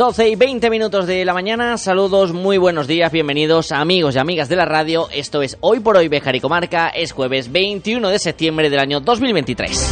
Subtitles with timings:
[0.00, 4.48] Doce y 20 minutos de la mañana, saludos, muy buenos días, bienvenidos amigos y amigas
[4.48, 8.18] de la radio, esto es Hoy por Hoy Bejar y Comarca, es jueves 21 de
[8.18, 9.90] septiembre del año 2023.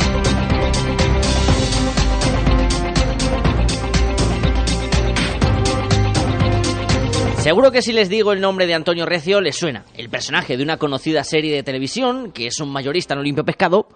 [7.37, 10.63] Seguro que si les digo el nombre de Antonio Recio les suena, el personaje de
[10.63, 13.87] una conocida serie de televisión, que es un mayorista en Olimpio Pescado,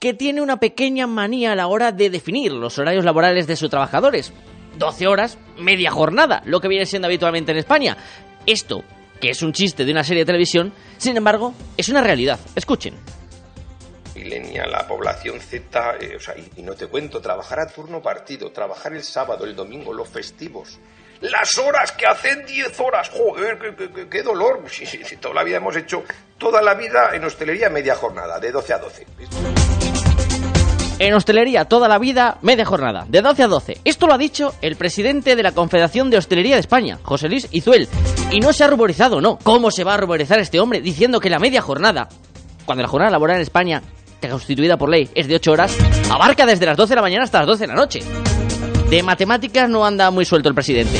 [0.00, 3.68] que tiene una pequeña manía a la hora de definir los horarios laborales de sus
[3.68, 4.32] trabajadores.
[4.78, 7.96] 12 horas, media jornada, lo que viene siendo habitualmente en España.
[8.46, 8.84] Esto,
[9.20, 12.38] que es un chiste de una serie de televisión, sin embargo, es una realidad.
[12.54, 12.94] Escuchen.
[14.14, 18.50] Milenia, la población Z, eh, o sea, y, no te cuento, trabajar a turno partido,
[18.52, 20.78] trabajar el sábado, el domingo, los festivos.
[21.20, 23.58] Las horas que hacen 10 horas, joder,
[24.10, 24.62] qué, dolor.
[24.68, 26.04] Sí, toda la vida hemos hecho,
[26.38, 29.06] toda la vida en hostelería media jornada, de 12 a 12.
[30.98, 33.78] En hostelería toda la vida, media jornada, de 12 a 12.
[33.84, 37.48] Esto lo ha dicho el presidente de la Confederación de Hostelería de España, José Luis
[37.50, 37.88] Izuel.
[38.30, 39.36] Y no se ha ruborizado, no.
[39.42, 42.08] ¿Cómo se va a ruborizar este hombre diciendo que la media jornada,
[42.64, 43.82] cuando la jornada laboral en España,
[44.20, 45.76] constituida por ley, es de 8 horas,
[46.10, 48.00] abarca desde las 12 de la mañana hasta las 12 de la noche?
[48.88, 50.96] De matemáticas no anda muy suelto el presidente.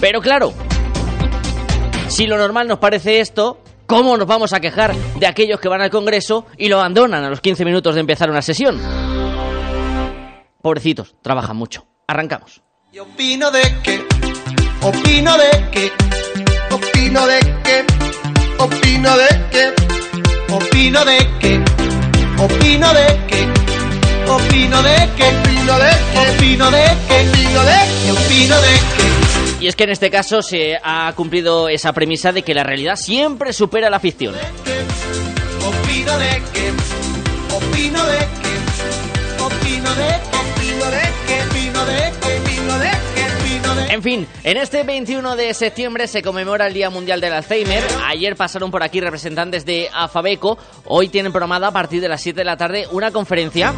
[0.00, 0.52] Pero claro,
[2.08, 5.80] si lo normal nos parece esto, ¿cómo nos vamos a quejar de aquellos que van
[5.80, 8.80] al Congreso y lo abandonan a los 15 minutos de empezar una sesión?
[10.62, 11.86] Pobrecitos, trabajan mucho.
[12.06, 12.62] Arrancamos.
[12.92, 13.62] Y opino de
[14.82, 15.92] opino de
[16.70, 17.40] opino de
[18.58, 19.74] opino de opino de
[20.52, 21.18] opino de
[22.38, 23.04] opino de
[24.28, 25.06] opino de
[25.48, 25.86] opino de
[26.26, 29.23] opino de opino de.
[29.64, 32.96] Y es que en este caso se ha cumplido esa premisa de que la realidad
[32.96, 34.34] siempre supera la ficción.
[43.88, 47.82] En fin, en este 21 de septiembre se conmemora el Día Mundial del Alzheimer.
[48.04, 50.58] Ayer pasaron por aquí representantes de Afabeco.
[50.84, 53.72] Hoy tienen programada a partir de las 7 de la tarde una conferencia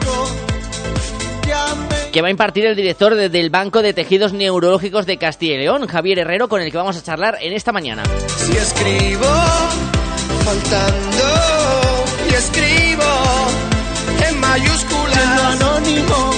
[2.17, 5.59] que va a impartir el director de- del Banco de Tejidos Neurológicos de Castilla y
[5.59, 8.05] León, Javier Herrero, con el que vamos a charlar en esta mañana.
[8.39, 9.27] Si escribo
[10.47, 11.25] faltando
[12.31, 13.05] y escribo
[14.31, 16.31] en mayúsculas anónimo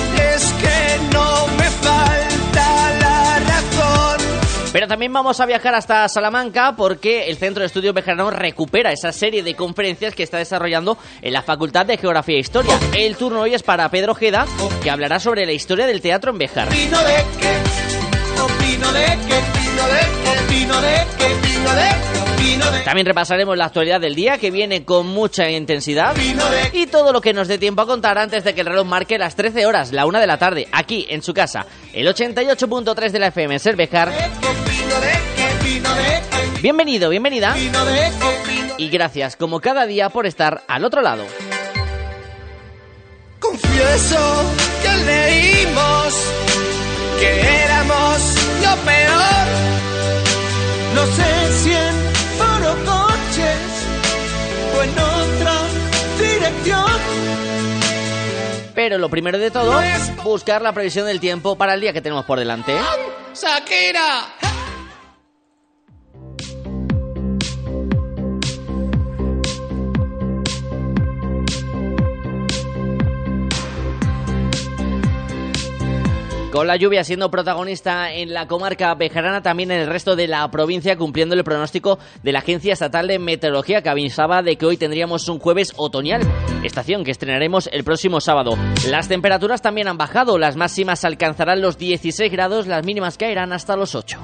[4.73, 9.13] Pero también vamos a viajar hasta Salamanca porque el Centro de Estudios Bejarano recupera esa
[9.13, 12.79] serie de conferencias que está desarrollando en la Facultad de Geografía e Historia.
[12.95, 14.47] El turno hoy es para Pedro Ojeda,
[14.83, 16.69] que hablará sobre la historia del teatro en Bejar.
[22.85, 26.15] También repasaremos la actualidad del día que viene con mucha intensidad
[26.73, 29.19] y todo lo que nos dé tiempo a contar antes de que el reloj marque
[29.19, 33.19] las 13 horas, la 1 de la tarde, aquí en su casa, el 88.3 de
[33.19, 34.13] la FM Cervejar.
[36.63, 37.55] Bienvenido, bienvenida
[38.79, 41.25] y gracias como cada día por estar al otro lado.
[43.39, 46.15] Confieso que leímos
[47.21, 49.47] que éramos lo peor.
[50.95, 51.88] No sé si
[54.79, 55.53] o en otra
[56.19, 56.87] dirección.
[58.75, 59.81] Pero lo primero de todo,
[60.23, 62.77] buscar la previsión del tiempo para el día que tenemos por delante.
[63.35, 64.38] Shakira.
[76.59, 80.51] Con la lluvia siendo protagonista en la comarca bejarana, también en el resto de la
[80.51, 84.77] provincia, cumpliendo el pronóstico de la Agencia Estatal de Meteorología, que avisaba de que hoy
[84.77, 86.23] tendríamos un jueves otoñal,
[86.65, 88.59] estación que estrenaremos el próximo sábado.
[88.89, 93.77] Las temperaturas también han bajado, las máximas alcanzarán los 16 grados, las mínimas caerán hasta
[93.77, 94.19] los 8.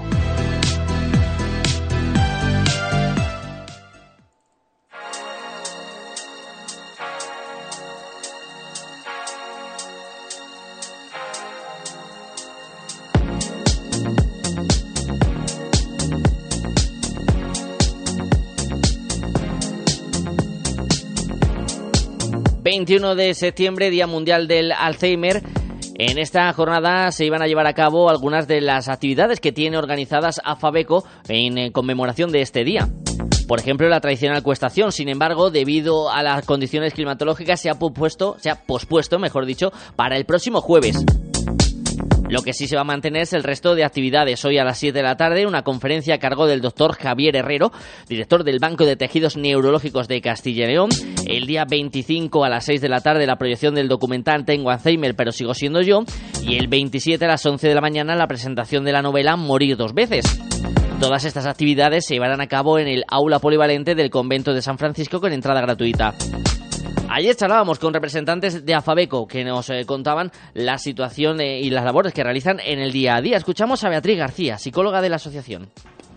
[22.64, 25.42] 21 de septiembre, Día Mundial del Alzheimer.
[25.96, 29.76] En esta jornada se iban a llevar a cabo algunas de las actividades que tiene
[29.76, 32.88] organizadas AFABECO en eh, conmemoración de este día.
[33.46, 38.36] Por ejemplo, la tradicional cuestación, sin embargo, debido a las condiciones climatológicas se ha pospuesto,
[38.40, 41.04] se ha pospuesto, mejor dicho, para el próximo jueves.
[42.28, 44.44] Lo que sí se va a mantener es el resto de actividades.
[44.44, 47.70] Hoy a las 7 de la tarde, una conferencia a cargo del doctor Javier Herrero,
[48.08, 50.90] director del Banco de Tejidos Neurológicos de Castilla y León.
[51.26, 55.14] El día 25 a las 6 de la tarde, la proyección del documental Tengo Alzheimer,
[55.14, 56.04] pero sigo siendo yo.
[56.42, 59.76] Y el 27 a las 11 de la mañana, la presentación de la novela Morir
[59.76, 60.24] dos veces.
[61.00, 64.78] Todas estas actividades se llevarán a cabo en el aula polivalente del convento de San
[64.78, 66.14] Francisco con entrada gratuita.
[67.08, 71.84] Ayer charlábamos con representantes de Afabeco que nos eh, contaban la situación eh, y las
[71.84, 73.36] labores que realizan en el día a día.
[73.36, 75.68] Escuchamos a Beatriz García, psicóloga de la asociación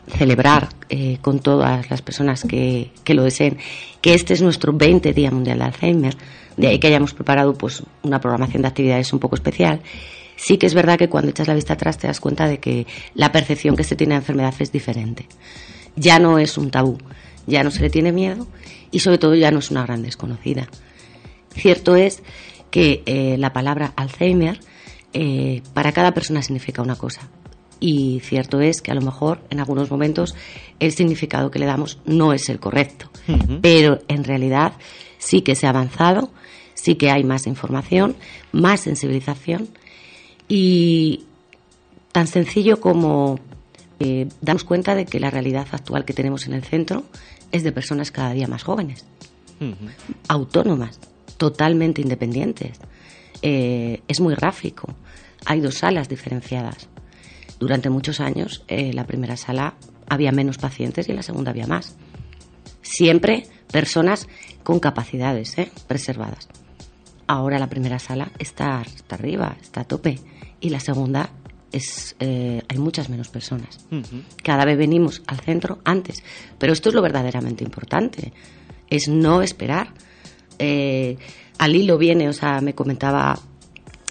[0.08, 3.58] celebrar eh, con todas las personas que, que, lo deseen
[4.00, 6.16] que este es nuestro 20 Día Mundial de Alzheimer,
[6.56, 9.82] de ahí que hayamos preparado pues una programación de actividades un poco especial.
[10.38, 12.88] Sí que es verdad que cuando echas la vista atrás te das cuenta de que
[13.16, 15.28] la percepción que se tiene de la enfermedad es diferente.
[15.96, 16.98] Ya no es un tabú,
[17.46, 18.48] ya no se le tiene miedo
[18.92, 20.68] y sobre todo ya no es una gran desconocida.
[21.54, 22.24] Cierto es
[22.72, 24.60] que eh, la palabra Alzheimer
[25.14, 27.30] eh, para cada persona significa una cosa.
[27.80, 30.36] Y cierto es que a lo mejor en algunos momentos
[30.80, 33.10] el significado que le damos no es el correcto.
[33.62, 34.74] Pero en realidad
[35.18, 36.32] sí que se ha avanzado,
[36.74, 38.16] sí que hay más información,
[38.52, 39.68] más sensibilización
[40.48, 41.26] y
[42.12, 43.40] tan sencillo como
[44.00, 47.04] eh, darnos cuenta de que la realidad actual que tenemos en el centro
[47.52, 49.06] es de personas cada día más jóvenes,
[50.28, 51.00] autónomas,
[51.38, 52.78] totalmente independientes.
[53.42, 54.94] Eh, es muy gráfico.
[55.46, 56.88] Hay dos salas diferenciadas.
[57.60, 59.76] Durante muchos años, eh, la primera sala
[60.08, 61.96] había menos pacientes y en la segunda había más.
[62.82, 64.28] Siempre personas
[64.64, 65.72] con capacidades ¿eh?
[65.88, 66.48] preservadas.
[67.28, 70.20] Ahora la primera sala está, está arriba, está a tope.
[70.62, 71.30] Y la segunda
[71.72, 73.80] es, hay muchas menos personas.
[74.44, 76.24] Cada vez venimos al centro antes.
[76.58, 78.34] Pero esto es lo verdaderamente importante.
[78.90, 79.94] Es no esperar
[80.60, 81.18] eh,
[81.58, 83.38] al hilo viene, o sea, me comentaba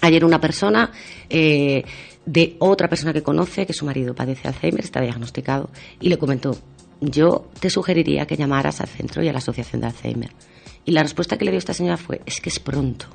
[0.01, 0.91] ayer una persona
[1.29, 1.83] eh,
[2.25, 5.69] de otra persona que conoce que su marido padece Alzheimer, está diagnosticado,
[5.99, 6.57] y le comentó,
[6.99, 10.31] yo te sugeriría que llamaras al centro y a la asociación de Alzheimer.
[10.85, 13.07] Y la respuesta que le dio esta señora fue, es que es pronto.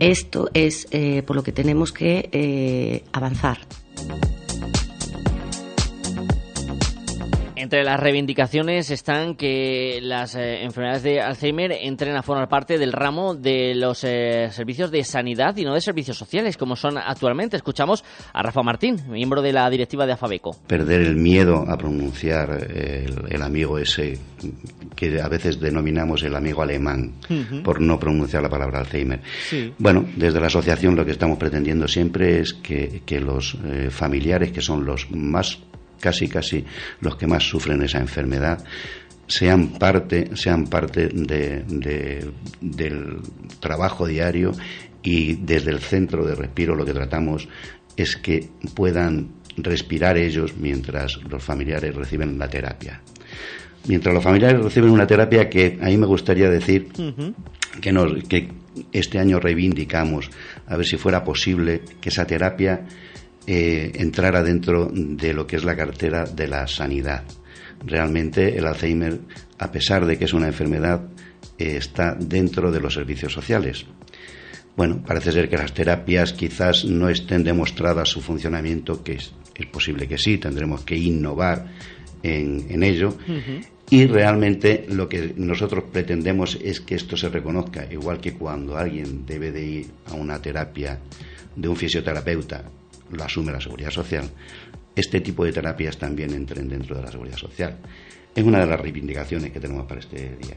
[0.00, 3.58] Esto es eh, por lo que tenemos que avanzar.
[7.64, 12.92] Entre las reivindicaciones están que las eh, enfermedades de Alzheimer entren a formar parte del
[12.92, 17.56] ramo de los eh, servicios de sanidad y no de servicios sociales, como son actualmente.
[17.56, 20.54] Escuchamos a Rafa Martín, miembro de la directiva de Afabeco.
[20.66, 22.50] Perder el miedo a pronunciar
[23.30, 24.18] el, amigo ese
[24.94, 27.14] que a veces denominamos el amigo alemán
[27.62, 29.20] por no pronunciar la palabra Alzheimer.
[29.78, 34.60] Bueno, desde la asociación lo que estamos pretendiendo siempre es que, los eh, familiares, que
[34.60, 35.60] son los más
[36.04, 36.62] casi casi
[37.00, 38.62] los que más sufren esa enfermedad
[39.26, 41.08] sean parte, sean parte
[42.60, 43.22] del
[43.58, 44.52] trabajo diario
[45.02, 47.48] y desde el centro de respiro lo que tratamos
[47.96, 53.00] es que puedan respirar ellos mientras los familiares reciben la terapia.
[53.88, 56.88] Mientras los familiares reciben una terapia que ahí me gustaría decir
[57.80, 58.50] que, nos, que
[58.92, 60.30] este año reivindicamos,
[60.66, 62.84] a ver si fuera posible que esa terapia
[63.46, 67.24] eh, entrara dentro de lo que es la cartera de la sanidad.
[67.84, 69.20] Realmente el Alzheimer,
[69.58, 71.06] a pesar de que es una enfermedad,
[71.58, 73.84] eh, está dentro de los servicios sociales.
[74.76, 79.32] Bueno, parece ser que las terapias quizás no estén demostradas su funcionamiento, que es,
[79.70, 81.66] posible que sí, tendremos que innovar
[82.22, 83.16] en, ello.
[83.90, 89.26] Y realmente lo que nosotros pretendemos es que esto se reconozca, igual que cuando alguien
[89.26, 90.98] debe de ir a una terapia
[91.54, 92.64] de un fisioterapeuta
[93.10, 94.30] lo asume la seguridad social,
[94.96, 97.76] este tipo de terapias también entren dentro de la seguridad social.
[98.34, 100.56] Es una de las reivindicaciones que tenemos para este día.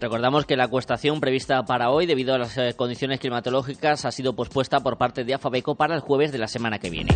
[0.00, 4.34] Recordamos que la acuestación prevista para hoy, debido a las eh, condiciones climatológicas, ha sido
[4.34, 7.10] pospuesta por parte de Afabeco para el jueves de la semana que viene.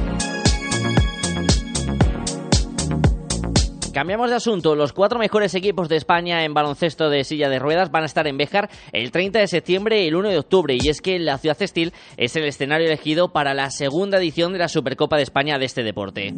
[3.93, 4.75] Cambiamos de asunto.
[4.75, 8.27] Los cuatro mejores equipos de España en baloncesto de silla de ruedas van a estar
[8.27, 10.79] en Béjar el 30 de septiembre y el 1 de octubre.
[10.81, 14.61] Y es que la ciudad textil es el escenario elegido para la segunda edición de
[14.61, 16.33] la Supercopa de España de este deporte.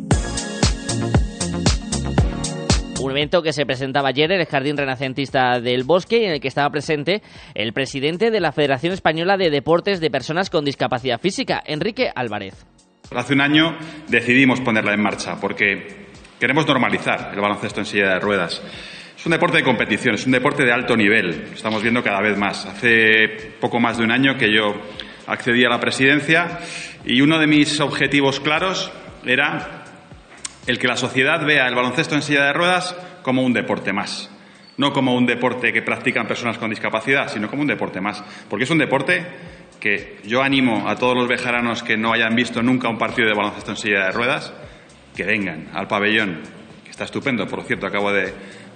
[3.00, 6.40] Un evento que se presentaba ayer en el Jardín Renacentista del Bosque y en el
[6.40, 7.22] que estaba presente
[7.54, 12.66] el presidente de la Federación Española de Deportes de Personas con Discapacidad Física, Enrique Álvarez.
[13.14, 13.76] Hace un año
[14.08, 16.04] decidimos ponerla en marcha porque
[16.44, 18.60] Queremos normalizar el baloncesto en silla de ruedas.
[19.16, 21.46] Es un deporte de competición, es un deporte de alto nivel.
[21.54, 22.66] Estamos viendo cada vez más.
[22.66, 24.74] Hace poco más de un año que yo
[25.26, 26.58] accedí a la presidencia
[27.06, 28.92] y uno de mis objetivos claros
[29.24, 29.84] era
[30.66, 34.30] el que la sociedad vea el baloncesto en silla de ruedas como un deporte más.
[34.76, 38.22] No como un deporte que practican personas con discapacidad, sino como un deporte más.
[38.50, 39.24] Porque es un deporte
[39.80, 43.34] que yo animo a todos los bejaranos que no hayan visto nunca un partido de
[43.34, 44.52] baloncesto en silla de ruedas,
[45.14, 46.40] que vengan al pabellón,
[46.84, 47.46] que está estupendo.
[47.46, 48.32] Por cierto, acabo de,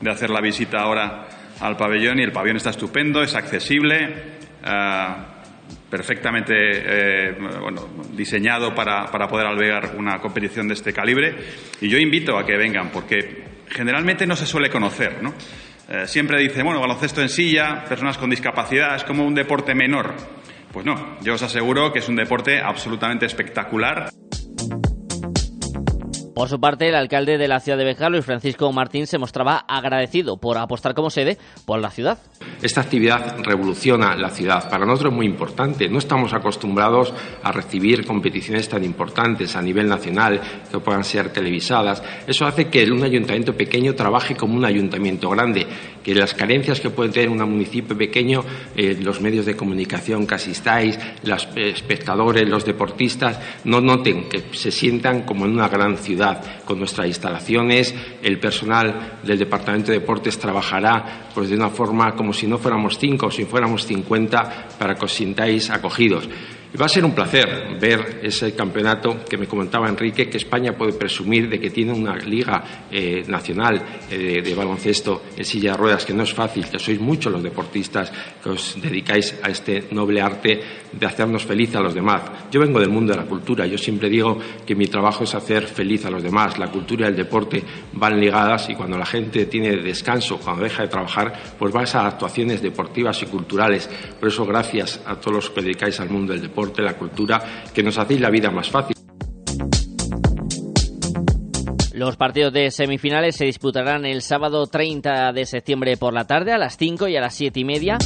[0.08, 1.26] hacer la visita ahora
[1.60, 4.38] al pabellón y el pabellón está estupendo, es accesible.
[4.64, 5.34] Ah,
[5.90, 11.34] perfectamente eh, bueno, diseñado para, para, poder albergar una competición de este calibre.
[11.80, 15.34] Y yo invito a que vengan, porque generalmente no se suele conocer, ¿no?
[15.88, 20.14] Eh, siempre dice, bueno, baloncesto en silla, personas con discapacidad, es como un deporte menor.
[20.70, 24.10] Pues no, yo os aseguro que es un deporte absolutamente espectacular.
[26.38, 29.56] Por su parte, el alcalde de la ciudad de Bejar, Luis Francisco Martín, se mostraba
[29.56, 32.16] agradecido por apostar como sede por la ciudad.
[32.62, 34.70] Esta actividad revoluciona la ciudad.
[34.70, 35.88] Para nosotros es muy importante.
[35.88, 40.40] No estamos acostumbrados a recibir competiciones tan importantes a nivel nacional
[40.70, 42.04] que puedan ser televisadas.
[42.24, 45.66] Eso hace que un ayuntamiento pequeño trabaje como un ayuntamiento grande,
[46.04, 48.44] que las carencias que puede tener un municipio pequeño,
[48.76, 54.70] eh, los medios de comunicación que asistáis, los espectadores, los deportistas, no noten que se
[54.70, 56.27] sientan como en una gran ciudad
[56.64, 57.94] con nuestras instalaciones.
[58.22, 62.98] El personal del Departamento de Deportes trabajará pues, de una forma como si no fuéramos
[62.98, 66.28] cinco o si fuéramos cincuenta para que os sintáis acogidos.
[66.72, 70.76] Y va a ser un placer ver ese campeonato que me comentaba Enrique, que España
[70.76, 75.78] puede presumir de que tiene una liga eh, nacional eh, de, baloncesto en silla de
[75.78, 79.84] ruedas, que no es fácil, que sois muchos los deportistas que os dedicáis a este
[79.92, 80.60] noble arte
[80.92, 82.22] de hacernos feliz a los demás.
[82.50, 85.64] Yo vengo del mundo de la cultura, yo siempre digo que mi trabajo es hacer
[85.64, 86.58] feliz a los demás.
[86.58, 87.62] La cultura y el deporte
[87.94, 92.06] van ligadas y cuando la gente tiene descanso, cuando deja de trabajar, pues va a
[92.06, 93.88] actuaciones deportivas y culturales.
[94.20, 97.42] Por eso, gracias a todos los que dedicáis al mundo del deporte la cultura,
[97.74, 98.96] que nos hacéis la vida más fácil.
[101.98, 106.58] Los partidos de semifinales se disputarán el sábado 30 de septiembre por la tarde a
[106.58, 107.98] las 5 y a las 7 y media,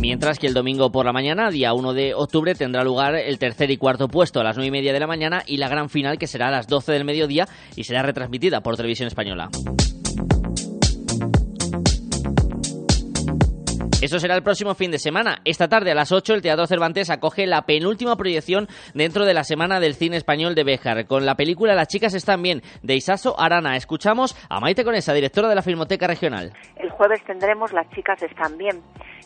[0.00, 3.72] mientras que el domingo por la mañana, día 1 de octubre, tendrá lugar el tercer
[3.72, 6.18] y cuarto puesto a las 9 y media de la mañana y la gran final
[6.18, 9.48] que será a las 12 del mediodía y será retransmitida por televisión española.
[14.02, 15.42] Eso será el próximo fin de semana.
[15.44, 19.44] Esta tarde a las 8 el Teatro Cervantes acoge la penúltima proyección dentro de la
[19.44, 23.38] Semana del Cine Español de Béjar, con la película Las chicas están bien, de Isaso
[23.38, 23.76] Arana.
[23.76, 26.52] Escuchamos a Maite Conesa, directora de la Filmoteca Regional.
[26.74, 28.82] El jueves tendremos Las chicas están bien,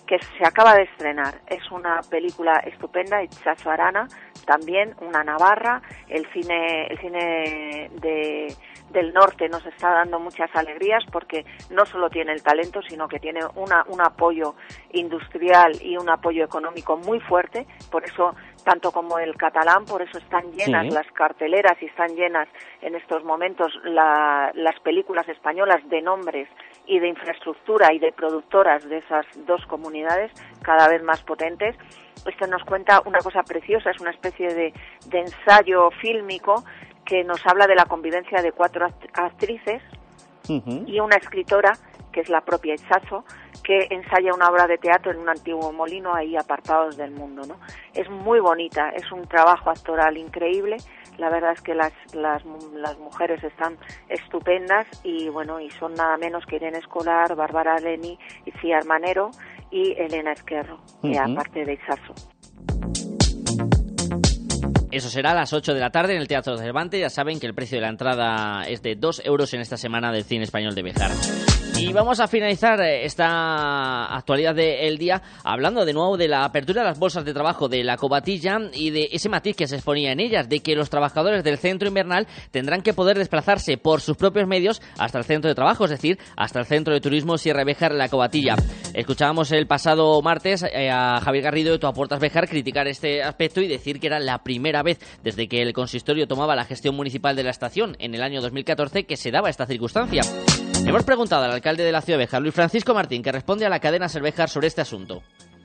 [0.07, 1.37] que se acaba de estrenar.
[1.47, 4.09] Es una película estupenda, Isaso Arana,
[4.45, 8.55] también una Navarra, el cine, el cine de
[8.91, 13.19] del norte nos está dando muchas alegrías porque no solo tiene el talento, sino que
[13.19, 14.55] tiene una, un apoyo
[14.93, 17.67] industrial y un apoyo económico muy fuerte.
[17.91, 22.49] Por eso, tanto como el catalán, por eso están llenas las carteleras y están llenas
[22.83, 26.49] en estos momentos las películas españolas de nombres
[26.87, 30.33] y de infraestructura y de productoras de esas dos comunidades
[30.63, 31.77] cada vez más potentes.
[32.27, 34.73] Esto nos cuenta una cosa preciosa, es una especie de,
[35.07, 36.65] de ensayo fílmico
[37.05, 39.83] que nos habla de la convivencia de cuatro actrices
[40.49, 41.73] y una escritora,
[42.13, 43.25] que es la propia Itzazo,
[43.67, 47.43] que ensaya una obra de teatro en un antiguo molino ahí apartados del mundo.
[47.49, 47.57] ¿no?
[47.95, 50.77] Es muy bonita, es un trabajo actoral increíble.
[51.19, 52.45] La verdad es que las, las,
[52.75, 53.77] las mujeres están
[54.09, 58.17] estupendas y bueno, y son nada menos que Irene Escolar, Bárbara Leni,
[58.61, 59.31] Cia Manero
[59.73, 62.15] y Elena Esquerro, aparte de Itzazo.
[64.93, 67.01] Eso será a las 8 de la tarde en el Teatro Cervantes.
[67.01, 70.13] Ya saben que el precio de la entrada es de 2 euros en esta semana
[70.13, 71.11] del cine español de Bejar.
[71.79, 76.83] Y vamos a finalizar eh, esta actualidad del día hablando de nuevo de la apertura
[76.83, 80.13] de las bolsas de trabajo de la cobatilla y de ese matiz que se exponía
[80.13, 84.17] en ellas, de que los trabajadores del centro invernal tendrán que poder desplazarse por sus
[84.17, 87.65] propios medios hasta el centro de trabajo, es decir, hasta el centro de turismo Sierra
[87.65, 88.57] Bejar La Cobatilla.
[88.95, 93.61] Escuchábamos el pasado martes eh, a Javier Garrido de Tu Aportas Bejar criticar este aspecto
[93.61, 97.37] y decir que era la primera vez desde que el consistorio tomaba la gestión municipal
[97.37, 100.23] de la estación en el año 2014 que se daba esta circunstancia.
[100.87, 103.69] Hemos preguntado al alcalde de la ciudad de Bejar, Luis Francisco Martín, que responde a
[103.69, 105.25] la cadena Cervejar sobre este asunto.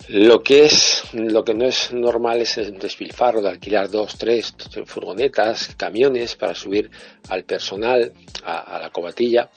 [0.10, 4.56] Lo que es, lo que no es normal es el despilfarro de alquilar dos, tres
[4.88, 6.90] furgonetas, camiones para subir
[7.30, 8.14] al personal
[8.44, 9.52] a, la cobatilla,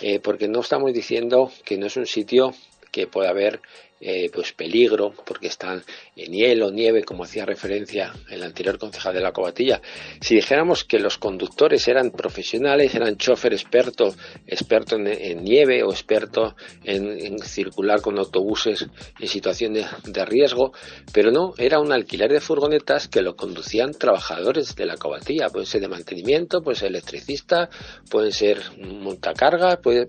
[0.00, 2.54] eh, porque no estamos diciendo que no es un sitio
[2.90, 3.60] que pueda haber
[4.02, 5.82] eh, pues peligro porque están
[6.16, 9.82] en hielo, nieve, como hacía referencia el anterior concejal de la Cobatilla.
[10.22, 14.14] Si dijéramos que los conductores eran profesionales, eran chofer experto,
[14.46, 18.86] experto en, nieve o experto en, circular con autobuses
[19.18, 20.72] en situaciones de, riesgo,
[21.12, 25.66] pero no, era un alquiler de furgonetas que lo conducían trabajadores de la Cobatilla, pueden
[25.66, 27.68] ser de mantenimiento, pueden ser electricista,
[28.10, 30.08] pueden ser montacarga, puede,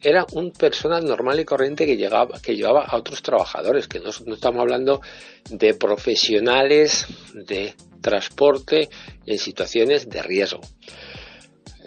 [0.00, 4.10] era un personal normal y corriente que llegaba, que llevaba a otros trabajadores, que no,
[4.10, 5.00] estamos hablando
[5.50, 8.88] de profesionales de transporte
[9.24, 10.60] en situaciones de riesgo.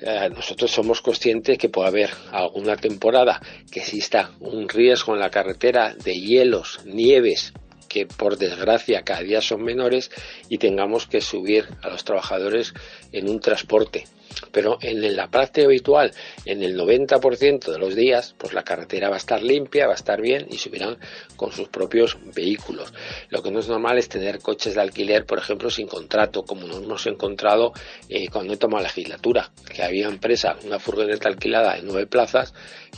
[0.02, 5.30] Eh, nosotros somos conscientes que puede haber alguna temporada que exista un riesgo en la
[5.30, 7.54] carretera de hielos, nieves,
[7.90, 10.10] que por desgracia cada día son menores
[10.48, 12.74] y tengamos que subir a los trabajadores
[13.12, 14.06] en un transporte
[14.52, 16.12] pero en la práctica habitual,
[16.46, 19.96] en el 90% de los días, pues la carretera va a estar limpia, va a
[19.96, 20.98] estar bien y subirán
[21.36, 22.94] con sus propios vehículos.
[23.30, 26.68] Lo que no es normal es tener coches de alquiler, por ejemplo, sin contrato, como
[26.68, 27.74] nos hemos encontrado
[28.08, 32.54] eh, cuando he tomado la legislatura, que había empresa, una furgoneta alquilada en nueve plazas,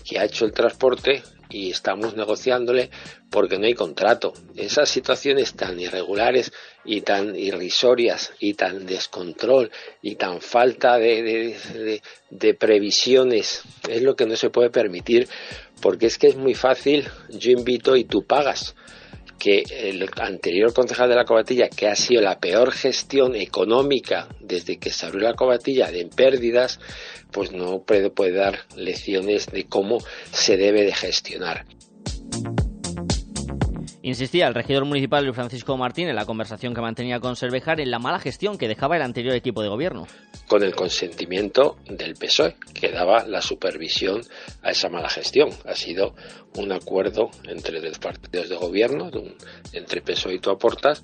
[0.07, 2.89] que ha hecho el transporte y estamos negociándole
[3.29, 4.33] porque no hay contrato.
[4.55, 6.51] Esas situaciones tan irregulares
[6.83, 14.25] y tan irrisorias y tan descontrol y tan falta de, de, previsiones es lo que
[14.25, 15.27] no se puede permitir
[15.81, 18.75] porque es que es muy fácil, yo invito y tú pagas
[19.41, 24.77] que el anterior concejal de la cobatilla, que ha sido la peor gestión económica desde
[24.77, 26.79] que se abrió la cobatilla de pérdidas,
[27.31, 29.97] pues no puede, puede dar lecciones de cómo
[30.31, 31.65] se debe de gestionar.
[34.03, 37.91] Insistía el regidor municipal Luis Francisco Martín en la conversación que mantenía con Cervejar en
[37.91, 40.07] la mala gestión que dejaba el anterior equipo de gobierno.
[40.47, 44.23] Con el consentimiento del PSOE, que daba la supervisión
[44.63, 45.49] a esa mala gestión.
[45.65, 46.15] Ha sido
[46.57, 49.11] un acuerdo entre los partidos de gobierno,
[49.71, 51.03] entre PSOE y tú aportas,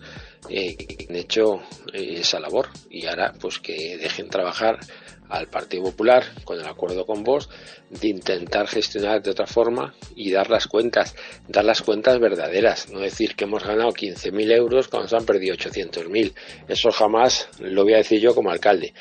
[0.50, 1.62] eh, que han hecho
[1.94, 2.70] eh, esa labor.
[2.90, 4.80] Y ahora, pues que dejen trabajar
[5.30, 7.50] al Partido Popular, con el acuerdo con vos,
[7.90, 11.16] de intentar gestionar de otra forma y dar las cuentas,
[11.48, 15.56] dar las cuentas verdaderas, no decir que hemos ganado 15.000 euros cuando se han perdido
[15.56, 16.34] 800.000.
[16.68, 18.94] Eso jamás lo voy a decir yo como alcalde.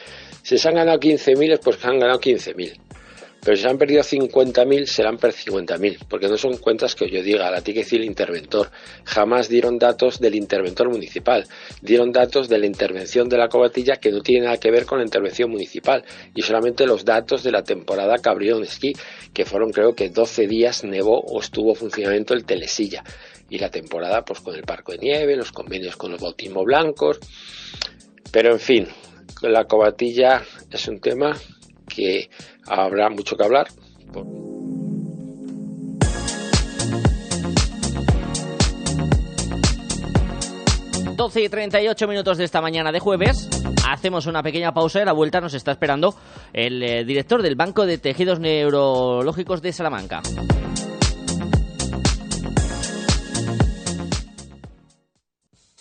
[0.42, 2.85] Si se han ganado 15.000 es pues han ganado 15.000.
[3.46, 7.22] Pero si se han perdido 50.000, serán perdido 50.000, porque no son cuentas que yo
[7.22, 8.72] diga, la tiene que decir el interventor.
[9.04, 11.46] Jamás dieron datos del interventor municipal,
[11.80, 14.98] dieron datos de la intervención de la cobatilla que no tiene nada que ver con
[14.98, 16.04] la intervención municipal,
[16.34, 18.94] y solamente los datos de la temporada que abrió esquí,
[19.32, 23.04] que fueron creo que 12 días nevó o estuvo en funcionamiento el telesilla.
[23.48, 27.20] Y la temporada, pues con el parco de nieve, los convenios con los bautismos blancos.
[28.32, 28.88] Pero en fin,
[29.42, 31.36] la cobatilla es un tema
[31.96, 32.28] que
[32.66, 33.68] habrá mucho que hablar.
[41.16, 43.48] 12 y 38 minutos de esta mañana de jueves.
[43.88, 46.14] Hacemos una pequeña pausa y la vuelta nos está esperando
[46.52, 50.20] el eh, director del Banco de Tejidos Neurológicos de Salamanca.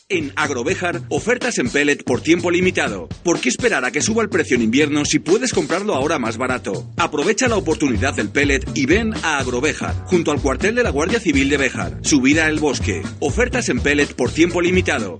[0.07, 3.09] En Agrovejar, ofertas en pellet por tiempo limitado.
[3.23, 6.37] ¿Por qué esperar a que suba el precio en invierno si puedes comprarlo ahora más
[6.37, 6.87] barato?
[6.95, 11.19] Aprovecha la oportunidad del pellet y ven a Agrovejar, junto al cuartel de la Guardia
[11.19, 11.97] Civil de Bejar.
[12.03, 13.01] Subida al bosque.
[13.19, 15.19] Ofertas en pellet por tiempo limitado.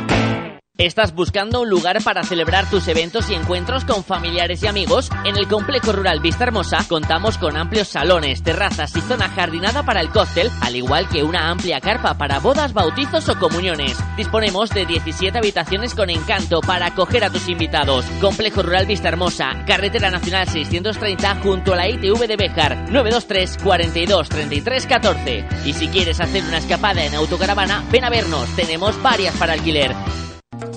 [0.81, 5.11] ¿Estás buscando un lugar para celebrar tus eventos y encuentros con familiares y amigos?
[5.25, 10.01] En el Complejo Rural Vista Hermosa contamos con amplios salones, terrazas y zona jardinada para
[10.01, 13.95] el cóctel, al igual que una amplia carpa para bodas, bautizos o comuniones.
[14.17, 18.03] Disponemos de 17 habitaciones con encanto para acoger a tus invitados.
[18.19, 24.29] Complejo Rural Vista Hermosa, Carretera Nacional 630 junto a la ITV de Béjar, 923 42
[24.29, 25.47] 33 14.
[25.63, 29.93] Y si quieres hacer una escapada en autocaravana, ven a vernos, tenemos varias para alquiler.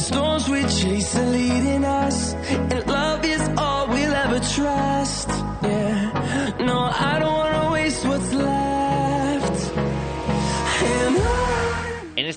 [0.00, 5.28] The storms we chase are leading us, and love is all we'll ever trust.
[5.28, 7.59] Yeah, no, I don't wanna.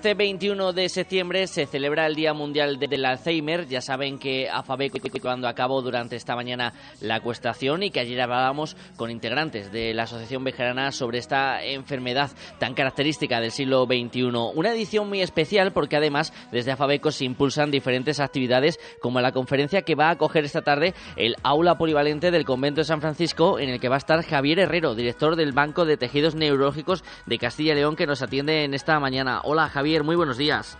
[0.03, 3.67] Este 21 de septiembre se celebra el Día Mundial de- del Alzheimer.
[3.69, 8.75] Ya saben que AFABEC cuando acabó durante esta mañana la cuestación y que ayer hablábamos
[8.97, 14.23] con integrantes de la Asociación Bejarana sobre esta enfermedad tan característica del siglo XXI.
[14.53, 19.83] Una edición muy especial porque además desde AFABECO se impulsan diferentes actividades como la conferencia
[19.83, 23.69] que va a acoger esta tarde el aula polivalente del convento de San Francisco en
[23.69, 27.71] el que va a estar Javier Herrero, director del Banco de Tejidos Neurológicos de Castilla
[27.71, 29.39] y León que nos atiende en esta mañana.
[29.45, 30.75] Hola Javier, muy buenos días.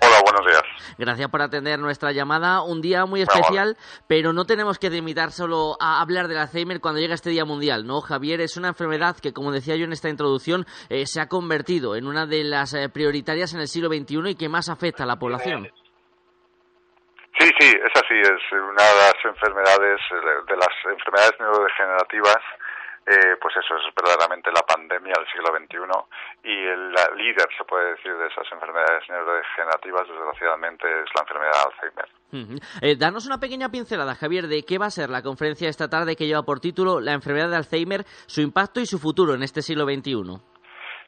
[0.00, 0.62] Hola, buenos días.
[0.98, 2.62] Gracias por atender nuestra llamada.
[2.62, 7.00] Un día muy especial, pero no tenemos que limitar solo a hablar del Alzheimer cuando
[7.00, 8.00] llega este Día Mundial, ¿no?
[8.00, 11.96] Javier, es una enfermedad que, como decía yo en esta introducción, eh, se ha convertido
[11.96, 15.06] en una de las eh, prioritarias en el siglo XXI y que más afecta a
[15.06, 15.68] la población.
[17.38, 22.42] Sí, sí, es así, es una de las enfermedades, eh, de las enfermedades neurodegenerativas,
[23.06, 27.64] eh, pues eso es verdaderamente la pandemia del siglo XXI y el la líder, se
[27.64, 32.98] puede decir, de esas enfermedades neurodegenerativas, desgraciadamente, es la enfermedad de Alzheimer.
[32.98, 36.26] Danos una pequeña pincelada, Javier, de qué va a ser la conferencia esta tarde que
[36.26, 39.84] lleva por título La enfermedad de Alzheimer, su impacto y su futuro en este siglo
[39.84, 40.53] XXI.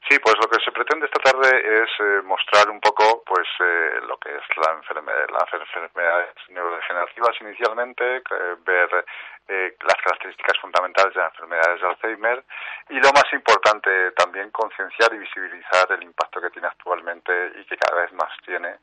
[0.09, 4.01] Sí, pues lo que se pretende esta tarde es eh, mostrar un poco, pues, eh,
[4.07, 9.05] lo que es la enfermedad, las enfermedades neurodegenerativas inicialmente, que- ver
[9.49, 12.45] eh, las características fundamentales de las enfermedades de Alzheimer
[12.88, 17.77] y lo más importante también concienciar y visibilizar el impacto que tiene actualmente y que
[17.77, 18.75] cada vez más tiene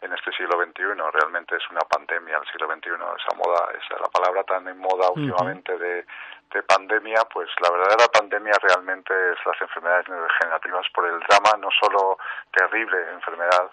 [0.00, 0.94] en este siglo XXI.
[1.12, 5.10] Realmente es una pandemia el siglo XXI, esa moda, esa la palabra tan en moda
[5.10, 6.06] últimamente de,
[6.52, 11.68] de pandemia, pues la verdadera pandemia realmente es las enfermedades neurodegenerativas por el drama no
[11.80, 12.18] solo
[12.52, 13.70] terrible enfermedad,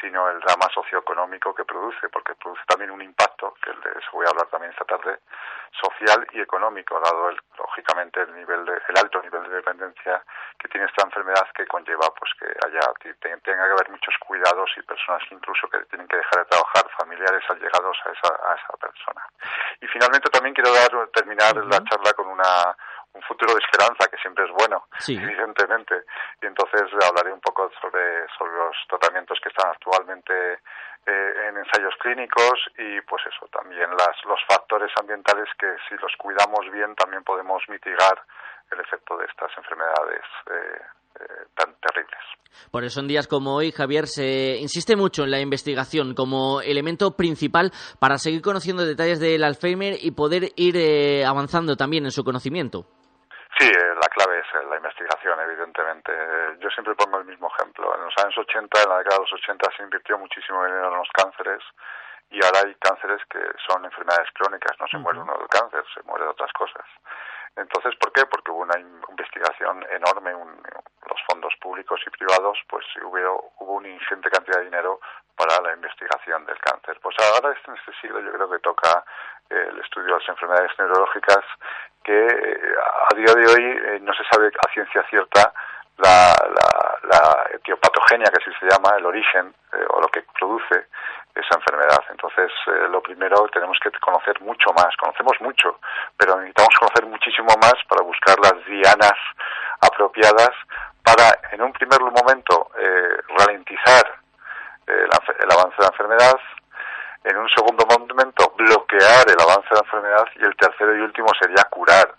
[0.00, 4.26] sino el drama socioeconómico que produce, porque produce también un impacto, que de eso voy
[4.26, 5.18] a hablar también esta tarde,
[5.82, 10.22] social y económico, dado el, lógicamente el nivel de, el alto nivel de dependencia
[10.58, 14.70] que tiene esta enfermedad que conlleva pues que haya te- tenga que haber muchos cuidados
[14.76, 18.54] y personas que incluso que tienen que dejar de trabajar, familiares allegados a esa, a
[18.54, 19.22] esa persona.
[19.80, 22.76] Y finalmente también quiero dar, terminar la charla con una
[23.14, 25.16] un futuro de esperanza que siempre es bueno, Sí.
[25.16, 26.04] evidentemente.
[26.42, 30.60] Y entonces hablaré un poco sobre, sobre los tratamientos que están actualmente
[31.06, 36.12] eh, en ensayos clínicos y pues eso, también las, los factores ambientales que si los
[36.18, 38.22] cuidamos bien también podemos mitigar
[38.70, 40.82] el efecto de estas enfermedades eh,
[41.20, 42.20] eh, tan terribles.
[42.70, 47.16] Por eso en días como hoy, Javier, se insiste mucho en la investigación como elemento
[47.16, 52.24] principal para seguir conociendo detalles del Alzheimer y poder ir eh, avanzando también en su
[52.24, 52.86] conocimiento.
[53.58, 56.12] Sí, eh, la clave es eh, la investigación, evidentemente.
[56.14, 57.94] Eh, Yo siempre pongo el mismo ejemplo.
[57.96, 60.98] En los años 80, en la década de los 80, se invirtió muchísimo dinero en
[60.98, 61.62] los cánceres
[62.30, 64.78] y ahora hay cánceres que son enfermedades crónicas.
[64.78, 66.84] No se muere uno del cáncer, se muere de otras cosas.
[67.56, 68.26] Entonces, ¿por qué?
[68.26, 70.62] Porque hubo una in- investigación enorme, un-
[71.10, 75.00] los fondos públicos y privados, pues hubo, hubo una ingente cantidad de dinero
[75.34, 77.00] para la investigación del cáncer.
[77.02, 79.04] Pues ahora en este siglo yo creo que toca
[79.50, 81.44] el estudio de las enfermedades neurológicas
[82.04, 82.74] que eh,
[83.10, 85.52] a día de hoy eh, no se sabe a ciencia cierta
[85.98, 90.86] la, la, la etiopatogenia, que así se llama, el origen eh, o lo que produce
[91.34, 92.02] esa enfermedad.
[92.10, 92.50] Entonces,
[92.90, 94.96] lo primero tenemos que conocer mucho más.
[94.96, 95.78] Conocemos mucho,
[96.16, 99.14] pero necesitamos conocer muchísimo más para buscar las dianas
[99.80, 100.50] apropiadas
[101.04, 104.04] para, en un primer momento, eh, ralentizar
[104.86, 106.40] enfe- el avance de la enfermedad,
[107.24, 111.28] en un segundo momento bloquear el avance de la enfermedad y el tercero y último
[111.40, 112.14] sería curar.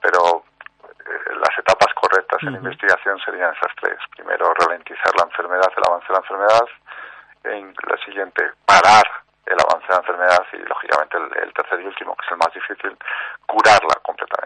[0.00, 0.44] Pero
[1.06, 3.98] eh, las etapas correctas en la investigación serían esas tres.
[4.16, 6.66] Primero, ralentizar la enfermedad, el avance de la enfermedad.
[7.44, 9.04] En la siguiente, parar
[9.46, 12.38] el avance de la enfermedad y, lógicamente, el, el tercer y último, que es el
[12.38, 12.96] más difícil,
[13.46, 14.41] curarla completamente.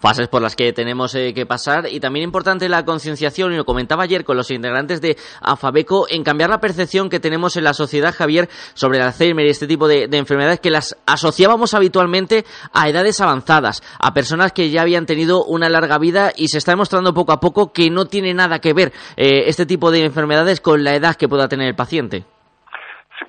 [0.00, 3.64] Fases por las que tenemos eh, que pasar y también importante la concienciación, y lo
[3.64, 7.74] comentaba ayer con los integrantes de AFABECO, en cambiar la percepción que tenemos en la
[7.74, 12.44] sociedad, Javier, sobre el Alzheimer y este tipo de, de enfermedades que las asociábamos habitualmente
[12.72, 16.72] a edades avanzadas, a personas que ya habían tenido una larga vida y se está
[16.72, 20.60] demostrando poco a poco que no tiene nada que ver eh, este tipo de enfermedades
[20.60, 22.24] con la edad que pueda tener el paciente.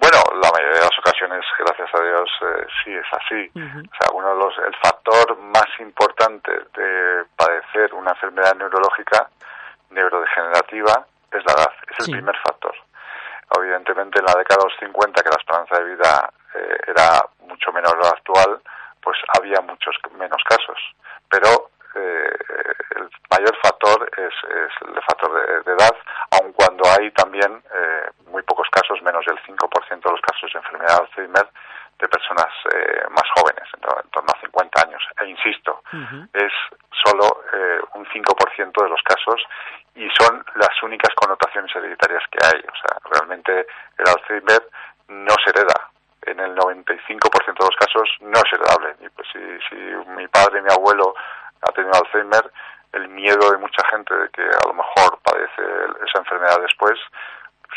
[0.02, 0.86] Bueno, la mayoría de
[1.24, 3.52] ocasiones, gracias a Dios, eh, sí es así.
[3.56, 9.30] O sea, uno de los, el factor más importante de padecer una enfermedad neurológica
[9.92, 12.76] neurodegenerativa es la edad, es el primer factor.
[13.58, 17.72] Evidentemente, en la década de los 50, que la esperanza de vida eh, era mucho
[17.72, 18.62] menor a la actual,
[19.02, 20.78] pues había muchos menos casos.
[21.30, 22.38] Pero eh,
[22.96, 25.96] el mayor factor es, es el factor de, de edad,
[26.40, 30.60] aun cuando hay también eh, muy pocos casos, menos del 5% de los casos de
[30.60, 31.48] enfermedad de Alzheimer
[32.00, 35.02] de personas eh, más jóvenes, en, en, torno a 50 años.
[35.22, 35.82] E insisto,
[36.34, 36.52] es
[36.92, 39.42] solo eh, un 5% de los casos
[39.96, 42.60] y son las únicas connotaciones hereditarias que hay.
[42.60, 44.68] O sea, realmente el Alzheimer
[45.08, 45.90] no se hereda.
[46.26, 48.96] En el 95% de los casos no es heredable.
[49.00, 49.76] Y pues si, si
[50.18, 51.14] mi padre mi abuelo
[51.68, 52.52] ha tenido Alzheimer,
[52.94, 55.62] el miedo de mucha gente de que a lo mejor padece
[56.06, 57.00] esa enfermedad después,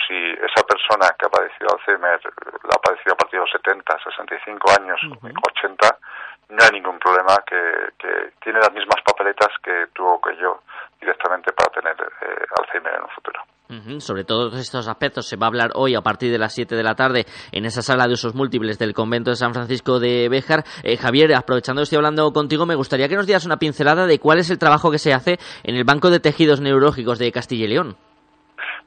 [0.06, 2.20] si esa persona que ha padecido Alzheimer
[2.64, 5.98] la ha padecido a partir de los 70, 65 años, 80,
[6.48, 7.60] no hay ningún problema, que,
[7.98, 10.62] que, tiene las mismas papeletas que tú o que yo
[11.00, 13.42] directamente para tener eh, Alzheimer en un futuro.
[13.68, 14.00] Uh -huh.
[14.00, 16.84] Sobre todos estos aspectos se va a hablar hoy a partir de las 7 de
[16.84, 20.62] la tarde en esa sala de usos múltiples del convento de San Francisco de Béjar.
[20.84, 24.20] Eh, Javier, aprovechando que estoy hablando contigo, me gustaría que nos dieras una pincelada de
[24.20, 27.64] cuál es el trabajo que se hace en el Banco de Tejidos Neurológicos de Castilla
[27.64, 27.96] y León.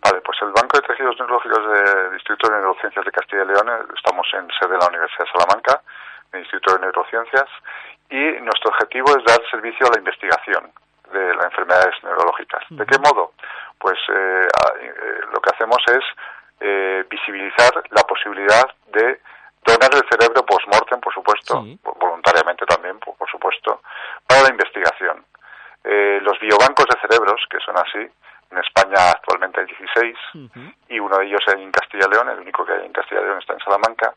[0.02, 3.68] Vale, pues el Banco de Tejidos Neurológicos del Instituto de Neurociencias de Castilla y León,
[3.94, 5.82] estamos en sede de la Universidad de Salamanca,
[6.34, 7.50] el Instituto de Neurociencias,
[8.10, 10.72] y nuestro objetivo es dar servicio a la investigación
[11.12, 12.64] de las enfermedades neurológicas.
[12.70, 13.34] ¿De qué modo?
[13.78, 14.48] Pues eh,
[14.82, 16.04] eh, lo que hacemos es
[16.60, 19.22] eh, visibilizar la posibilidad de
[19.66, 21.80] donar el cerebro post-mortem, por supuesto, sí.
[21.84, 23.82] voluntariamente también, por, por, supuesto,
[24.28, 25.26] para la investigación.
[25.84, 28.06] los biobancos de cerebros, que son así,
[28.52, 30.74] en España actualmente hay 16 uh -huh.
[30.90, 33.26] y uno de ellos en Castilla y León, el único que hay en Castilla y
[33.26, 34.14] León está en Salamanca.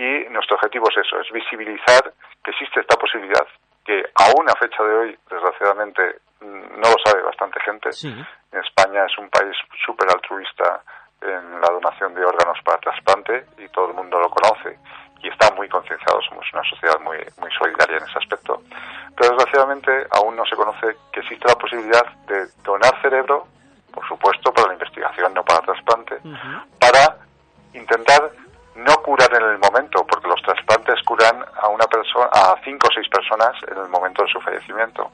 [0.00, 2.00] Y nuestro objetivo es eso, es visibilizar
[2.42, 3.46] que existe esta posibilidad,
[3.84, 6.00] que aún a fecha de hoy, desgraciadamente,
[6.40, 7.92] no lo sabe bastante gente.
[7.92, 8.08] Sí.
[8.50, 10.80] España es un país súper altruista
[11.20, 14.78] en la donación de órganos para trasplante y todo el mundo lo conoce
[15.22, 18.62] y está muy concienciado, somos una sociedad muy, muy solidaria en ese aspecto.
[19.14, 23.44] Pero desgraciadamente aún no se conoce que existe la posibilidad de donar cerebro,
[23.92, 26.64] por supuesto, para la investigación, no para trasplante, uh -huh.
[26.80, 27.18] para
[27.74, 28.30] intentar
[28.84, 32.92] no curar en el momento, porque los trasplantes curan a una persona, a cinco o
[32.92, 35.10] seis personas en el momento de su fallecimiento.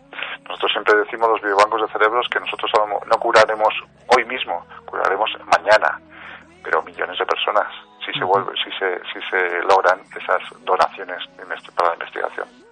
[0.48, 2.70] Nosotros siempre decimos los biobancos de cerebros que nosotros
[3.06, 3.74] no curaremos
[4.08, 6.00] hoy mismo, curaremos mañana,
[6.62, 7.66] pero millones de personas
[8.06, 11.18] si se vuelve, si se, si se logran esas donaciones
[11.74, 12.65] para la investigación.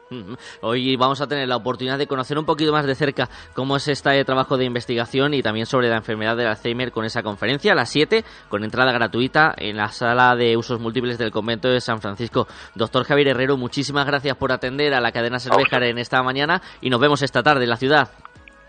[0.61, 3.89] Hoy vamos a tener la oportunidad de conocer un poquito más de cerca cómo es
[3.89, 7.75] este trabajo de investigación y también sobre la enfermedad del Alzheimer con esa conferencia a
[7.75, 12.01] las 7 con entrada gratuita en la sala de usos múltiples del convento de San
[12.01, 12.47] Francisco.
[12.75, 16.91] Doctor Javier Herrero, muchísimas gracias por atender a la cadena Cervejar en esta mañana y
[16.91, 18.11] nos vemos esta tarde en la ciudad.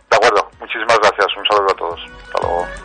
[0.10, 1.28] De acuerdo, muchísimas gracias.
[1.38, 2.00] Un saludo a todos.
[2.24, 2.85] Hasta luego.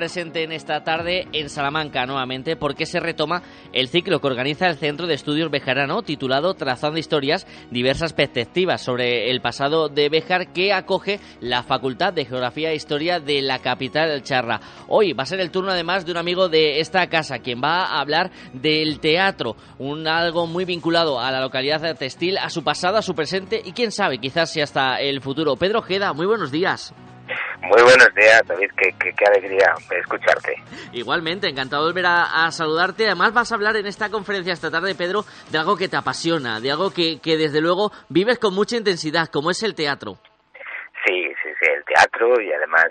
[0.00, 3.42] Presente en esta tarde en Salamanca nuevamente porque se retoma
[3.74, 9.30] el ciclo que organiza el Centro de Estudios Bejarano titulado Trazando Historias, diversas perspectivas sobre
[9.30, 14.22] el pasado de Bejar que acoge la Facultad de Geografía e Historia de la capital
[14.22, 14.62] charra.
[14.88, 17.84] Hoy va a ser el turno además de un amigo de esta casa quien va
[17.84, 22.96] a hablar del teatro, un algo muy vinculado a la localidad textil, a su pasado,
[22.96, 25.56] a su presente y quién sabe, quizás si hasta el futuro.
[25.56, 26.94] Pedro Jeda, muy buenos días.
[27.62, 28.70] Muy buenos días, David.
[28.76, 30.54] Qué, qué, qué alegría escucharte.
[30.92, 33.06] Igualmente, encantado de volver a, a, saludarte.
[33.06, 36.60] Además, vas a hablar en esta conferencia esta tarde, Pedro, de algo que te apasiona,
[36.60, 40.16] de algo que, que desde luego vives con mucha intensidad, como es el teatro.
[41.04, 42.88] Sí, sí, sí, el teatro y además,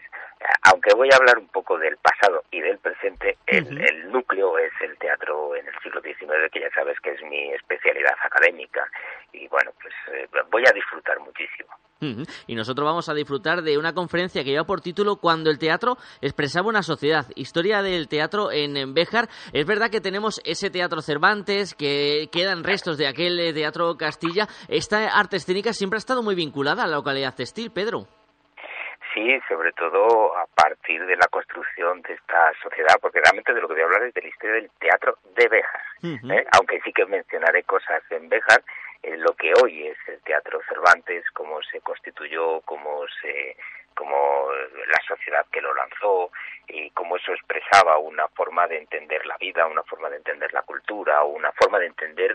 [0.72, 3.90] aunque voy a hablar un poco del pasado y del presente, el, uh -huh.
[3.90, 7.52] el núcleo es el teatro en el siglo XIX, que ya sabes que es mi
[7.54, 8.86] especialidad académica.
[9.34, 11.70] Y bueno, pues eh, voy a disfrutar muchísimo.
[12.02, 15.98] Y nosotros vamos a disfrutar de una conferencia que lleva por título Cuando el teatro
[16.22, 17.26] expresaba una sociedad.
[17.36, 19.28] Historia del teatro en en Béjar.
[19.54, 24.48] Es verdad que tenemos ese teatro Cervantes, que quedan restos de aquel eh, teatro Castilla.
[24.68, 28.08] Esta arte escénica siempre ha estado muy vinculada a la localidad textil, Pedro.
[29.14, 33.68] Sí, sobre todo a partir de la construcción de esta sociedad, porque realmente de lo
[33.68, 35.82] que voy a hablar es de la historia del teatro de Béjar.
[36.04, 36.46] ¿eh?
[36.54, 38.62] Aunque sí que mencionaré cosas en Béjar,
[39.04, 43.56] en lo que hoy es el Teatro Cervantes, cómo se constituyó, cómo se
[43.96, 44.48] como
[44.88, 46.32] la sociedad que lo lanzó
[46.68, 50.62] y cómo eso expresaba una forma de entender la vida, una forma de entender la
[50.62, 52.34] cultura, una forma de entender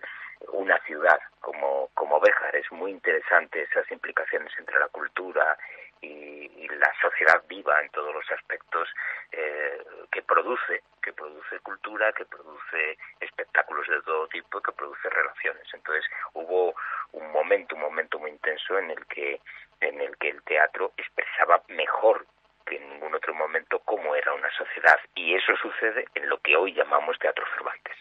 [0.52, 2.54] una ciudad como, como Béjar.
[2.56, 5.56] Es muy interesante esas implicaciones entre la cultura
[6.04, 8.88] y, y la sociedad viva en todos los aspectos
[9.32, 15.66] eh, que produce, que produce cultura, que produce espectáculos de todo tipo, que produce relaciones.
[15.72, 16.74] Entonces hubo
[17.12, 19.40] un momento, un momento muy intenso en el que
[19.80, 22.26] en el que el teatro expresaba mejor
[22.64, 26.56] que en ningún otro momento cómo era una sociedad y eso sucede en lo que
[26.56, 27.96] hoy llamamos Teatro Cervantes.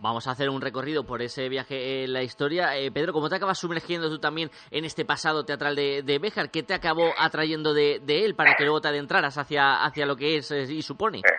[0.00, 2.76] Vamos a hacer un recorrido por ese viaje en la historia.
[2.76, 6.50] Eh, Pedro, ¿cómo te acabas sumergiendo tú también en este pasado teatral de, de Béjar?
[6.50, 10.16] ¿Qué te acabó atrayendo de, de él para que luego te adentraras hacia, hacia lo
[10.16, 11.22] que es y supone?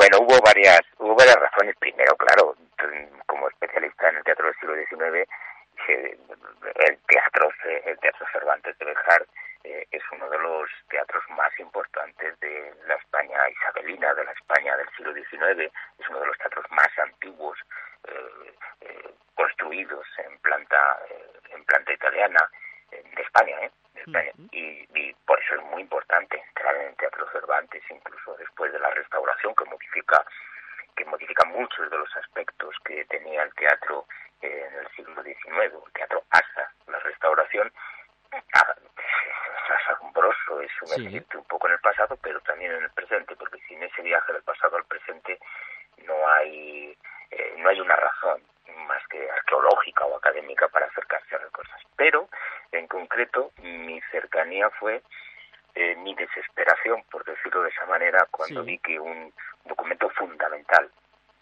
[0.00, 1.76] Bueno, hubo varias, hubo varias razones.
[1.78, 2.56] Primero, claro,
[3.26, 5.28] como especialista en el teatro del siglo XIX,
[5.88, 6.18] eh,
[6.86, 7.50] el teatro,
[7.84, 9.26] el teatro Cervantes de Béjar
[9.64, 14.76] eh, es uno de los teatros más importantes de la España isabelina, de la España
[14.76, 15.70] del siglo XIX.
[15.98, 17.58] Es uno de los teatros más antiguos
[18.08, 20.98] eh, eh, construidos en planta,
[21.50, 22.50] en planta italiana
[22.90, 23.70] de España, ¿eh?
[23.94, 24.32] De España.
[24.52, 28.78] y, y por eso es muy importante entrar en el Teatro Cervantes, incluso después de
[28.78, 30.24] la restauración que modifica
[30.96, 34.06] que modifica muchos de los aspectos que tenía el teatro
[34.42, 37.72] eh, en el siglo XIX, el teatro hasta la restauración.
[38.54, 43.36] Ah, es asombroso, es sumergirte un poco en el pasado, pero también en el presente,
[43.36, 45.38] porque sin ese viaje del pasado al presente
[46.06, 46.96] no hay
[47.30, 48.42] eh, no hay una razón
[48.86, 51.80] más que arqueológica o académica para acercarse a las cosas.
[51.96, 52.28] Pero,
[52.72, 55.02] en concreto, mi cercanía fue
[55.74, 59.32] eh, mi desesperación, por decirlo de esa manera, cuando vi que un
[59.64, 60.90] documento fundamental,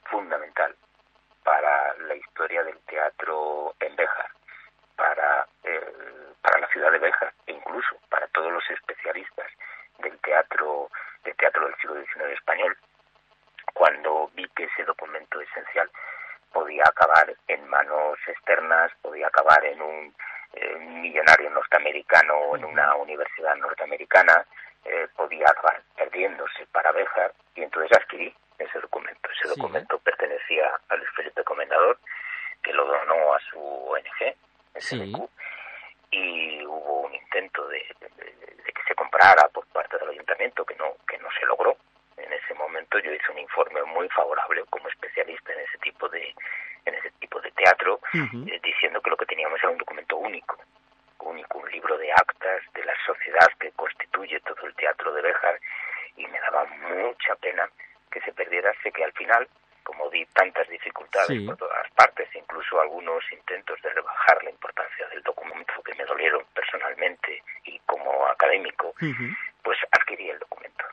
[0.05, 0.75] fundamental
[1.49, 4.31] para la historia del teatro en Béjar,
[4.97, 5.93] para, eh,
[6.43, 9.47] para la ciudad de Béjar, e incluso para todos los especialistas
[9.99, 10.91] del teatro,
[11.25, 12.77] del teatro del siglo XIX español,
[13.73, 15.91] cuando vi que ese documento esencial
[16.53, 20.15] podía acabar en manos externas, podía acabar en un
[20.53, 24.45] eh, millonario norteamericano o en una universidad norteamericana,
[24.85, 29.29] eh, podía acabar perdiéndose para Béjar y entonces adquirí ese documento.
[29.31, 31.99] Ese documento pertenecía a Luis Felipe Comendador,
[32.63, 34.35] que lo donó a su ONG,
[34.75, 35.29] SNQ,
[36.11, 40.65] y hubo un intento de, de- de- de que se comprara por parte del ayuntamiento
[40.65, 41.77] que no que no se logró.
[42.17, 46.35] En ese momento yo hice un informe muy favorable como especialista en ese tipo de
[46.85, 48.01] en ese tipo de teatro
[48.49, 50.57] eh, diciendo que lo que teníamos era un documento único
[51.21, 55.61] único un libro de actas de la sociedad que constituye todo el teatro de Béjar
[56.17, 57.69] y me daba mucha pena
[58.09, 59.47] que se perdiera sé que al final
[59.85, 61.47] como di tantas dificultades Sí.
[61.47, 66.45] por todas partes incluso algunos intentos de rebajar la importancia del documento que me dolieron
[66.55, 68.95] personalmente y como académico
[69.63, 70.85] pues adquirí el documento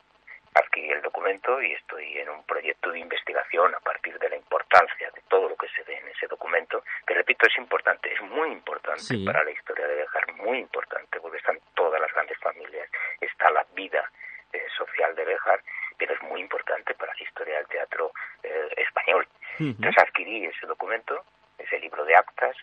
[0.54, 5.10] adquirí el documento y estoy en un proyecto de investigación a partir de la importancia
[5.12, 8.50] de todo lo que se ve en ese documento, que repito es importante, es muy
[8.54, 9.26] importante Sí.
[9.26, 13.66] para la historia de Béjar, muy importante, porque están todas las grandes familias, está la
[13.74, 14.10] vida
[14.54, 15.60] eh, social de Béjar,
[15.98, 18.12] pero es muy importante para la historia del teatro
[18.44, 19.28] eh, español.
[19.60, 21.24] Entonces adquirí ese documento,
[21.58, 22.56] ese libro de actas,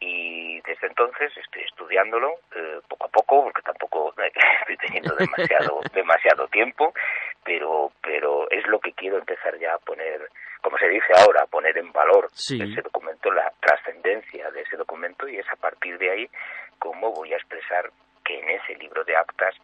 [0.00, 4.12] y desde entonces estoy estudiándolo eh, poco a poco porque tampoco
[4.60, 6.92] estoy teniendo demasiado demasiado tiempo
[7.44, 10.28] pero pero es lo que quiero empezar ya a poner
[10.60, 12.60] como se dice ahora a poner en valor Sí.
[12.60, 16.30] ese documento la trascendencia de ese documento y es a partir de ahí
[16.80, 17.88] cómo voy a expresar
[18.24, 19.54] que en ese libro de actas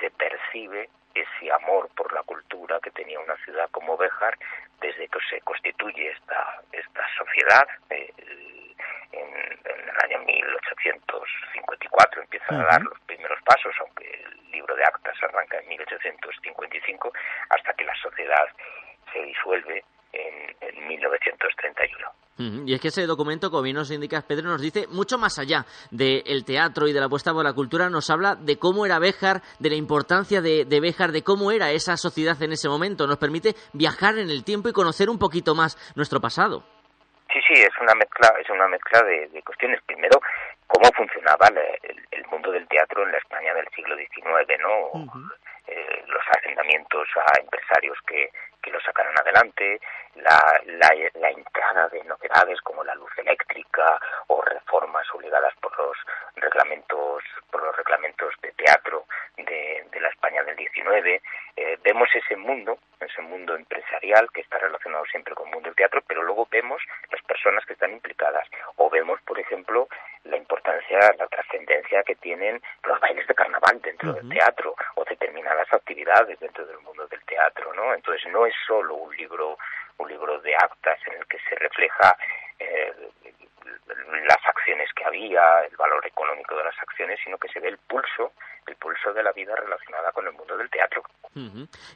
[0.00, 0.88] se percibe
[1.22, 4.36] ese amor por la cultura que tenía una ciudad como Béjar
[4.80, 8.12] desde que se constituye esta esta sociedad eh,
[9.12, 9.28] en,
[9.64, 15.16] en el año 1854 empieza a dar los primeros pasos, aunque el libro de actas
[15.22, 17.12] arranca en 1855,
[17.50, 18.46] hasta que la sociedad
[19.12, 19.84] se disuelve
[20.16, 22.08] en, en 1931.
[22.38, 25.38] Ujú, Y es que ese documento, como bien nos indicas, Pedro, nos dice mucho más
[25.38, 28.98] allá del teatro y de la apuesta por la cultura, nos habla de cómo era
[28.98, 33.06] Béjar, de la importancia de, de Béjar, de cómo era esa sociedad en ese momento,
[33.06, 36.62] nos permite viajar en el tiempo y conocer un poquito más nuestro pasado.
[37.32, 39.80] Sí, sí, es una mezcla, es una mezcla de, de cuestiones.
[39.86, 40.20] Primero,
[40.66, 45.22] cómo funcionaba la- el, el mundo del teatro en la España del siglo XIX, ¿no?
[45.66, 48.30] Eh, los asentamientos a empresarios que,
[48.66, 49.80] que lo sacaran adelante,
[50.16, 55.96] la, la, la entrada de novedades como la luz eléctrica o reformas obligadas por los
[56.34, 59.04] reglamentos por los reglamentos de teatro
[59.36, 61.22] de, de la España del 19
[61.56, 65.76] eh, vemos ese mundo ese mundo empresarial que está relacionado siempre con el mundo del
[65.76, 68.48] teatro pero luego vemos las personas que están implicadas.
[68.76, 69.88] O vemos por ejemplo
[70.30, 75.72] la importancia la trascendencia que tienen los bailes de carnaval dentro del teatro o determinadas
[75.72, 79.58] actividades dentro del mundo del teatro no entonces no es solo un libro
[79.98, 82.16] un libro de actas en el que se refleja
[82.58, 82.92] eh,
[83.66, 87.78] las acciones que había, el valor económico de las acciones, sino que se ve el
[87.78, 88.32] pulso,
[88.66, 91.02] el pulso de la vida relacionada con el mundo del teatro.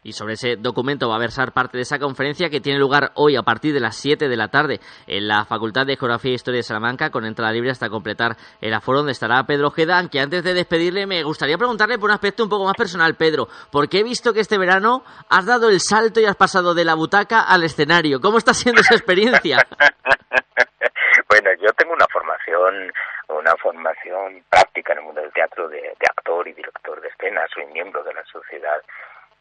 [0.02, 3.36] Y sobre ese documento va a versar parte de esa conferencia que tiene lugar hoy
[3.36, 6.58] a partir de las 7 de la tarde en la Facultad de Geografía e Historia
[6.58, 10.44] de Salamanca con entrada libre hasta completar el aforo donde estará Pedro Ojeda, aunque antes
[10.44, 14.04] de despedirle me gustaría preguntarle por un aspecto un poco más personal, Pedro, porque he
[14.04, 17.64] visto que este verano has dado el salto y has pasado de la butaca al
[17.64, 18.20] escenario.
[18.20, 19.56] ¿Cómo está siendo esa experiencia?
[21.30, 22.92] Bueno, yo tengo una formación,
[23.28, 27.46] una formación práctica en el mundo del teatro de, actor y director de escena.
[27.54, 28.82] Soy miembro de la sociedad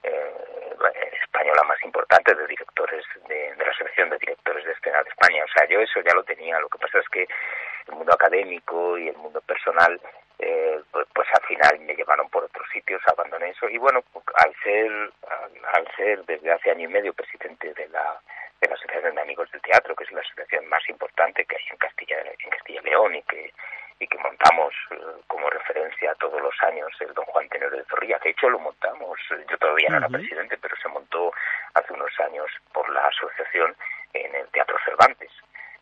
[0.04, 0.76] eh,
[1.24, 5.44] española más importante de directores de, la Asociación de Directores de Escena de España.
[5.44, 6.60] O sea, yo eso ya lo tenía.
[6.60, 7.28] Lo que pasa es que
[7.88, 10.00] el mundo académico y el mundo personal,
[10.38, 13.68] eh, pues, pues al final me llevaron por otros sitios, abandoné eso.
[13.68, 14.04] Y bueno,
[14.36, 15.12] al ser,
[15.74, 18.22] al ser desde hace año y medio presidente de la
[18.62, 21.64] de la Asociación de Amigos del Teatro, que es la asociación más importante que hay
[21.72, 23.54] en Castilla, en Castilla y León y que,
[24.00, 24.96] y que montamos eh,
[25.28, 28.20] como referencia todos los años el Don Juan Tenero de Zorrilla.
[28.24, 31.32] De hecho, lo montamos, yo todavía no era presidente, pero se montó
[31.74, 33.76] hace unos años por la asociación
[34.14, 35.32] en el Teatro Cervantes.